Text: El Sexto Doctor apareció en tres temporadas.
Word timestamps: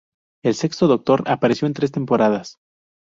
El 0.43 0.55
Sexto 0.55 0.87
Doctor 0.87 1.25
apareció 1.27 1.67
en 1.67 1.75
tres 1.75 1.91
temporadas. 1.91 2.57